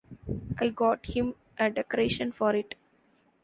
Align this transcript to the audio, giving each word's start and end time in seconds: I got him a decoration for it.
I 0.59 0.69
got 0.69 1.05
him 1.05 1.35
a 1.59 1.69
decoration 1.69 2.31
for 2.31 2.55
it. 2.55 2.73